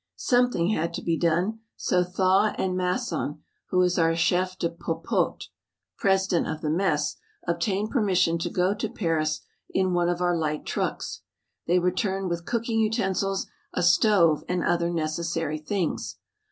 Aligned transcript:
Something 0.15 0.69
had 0.69 0.95
to 0.95 1.03
be 1.03 1.15
done, 1.15 1.59
so 1.75 2.03
Thaw 2.03 2.55
and 2.57 2.75
Masson, 2.75 3.43
who 3.69 3.79
is 3.83 3.99
our 3.99 4.15
Chef 4.15 4.57
de 4.57 4.67
Popote 4.67 5.49
(President 5.95 6.47
of 6.47 6.61
the 6.61 6.71
Mess) 6.71 7.17
obtained 7.47 7.91
permission 7.91 8.39
to 8.39 8.49
go 8.49 8.73
to 8.73 8.89
Paris 8.89 9.41
in 9.69 9.93
one 9.93 10.09
of 10.09 10.19
our 10.19 10.35
light 10.35 10.65
trucks. 10.65 11.21
They 11.67 11.77
returned 11.77 12.31
with 12.31 12.47
cooking 12.47 12.79
utensils, 12.79 13.45
a 13.75 13.83
stove, 13.83 14.43
and 14.49 14.63
other 14.63 14.89
necessary 14.89 15.59
things. 15.59 16.17